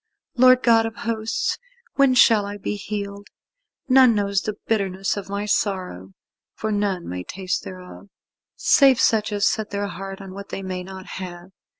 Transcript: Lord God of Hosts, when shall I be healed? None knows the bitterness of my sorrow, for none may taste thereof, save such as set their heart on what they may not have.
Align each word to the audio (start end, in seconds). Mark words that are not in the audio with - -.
Lord 0.35 0.63
God 0.63 0.87
of 0.87 0.95
Hosts, 1.05 1.59
when 1.93 2.15
shall 2.15 2.43
I 2.47 2.57
be 2.57 2.75
healed? 2.75 3.27
None 3.87 4.15
knows 4.15 4.41
the 4.41 4.55
bitterness 4.65 5.15
of 5.15 5.29
my 5.29 5.45
sorrow, 5.45 6.15
for 6.55 6.71
none 6.71 7.07
may 7.07 7.23
taste 7.23 7.63
thereof, 7.63 8.07
save 8.55 8.99
such 8.99 9.31
as 9.31 9.45
set 9.45 9.69
their 9.69 9.85
heart 9.85 10.19
on 10.19 10.33
what 10.33 10.49
they 10.49 10.63
may 10.63 10.81
not 10.81 11.05
have. 11.05 11.51